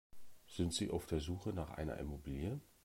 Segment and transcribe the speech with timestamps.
[0.47, 2.59] Sind Sie auf der Suche nach einer Immobilie?